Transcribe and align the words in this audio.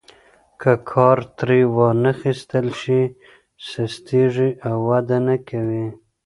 که 0.61 0.71
کار 0.91 1.17
ترې 1.37 1.59
وانخیستل 1.75 2.67
شي 2.81 3.01
سستیږي 3.67 4.49
او 4.67 4.75
وده 4.89 5.17
نه 5.27 5.35
کوي. 5.49 5.85